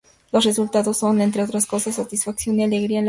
Los 0.31 0.45
resultados 0.45 0.97
son, 0.97 1.21
entre 1.21 1.43
otras 1.43 1.67
cosas, 1.67 1.93
satisfacción 1.97 2.59
y 2.59 2.63
alegría 2.63 2.79
en 2.79 2.89
la 2.89 2.89
vida. 2.89 2.99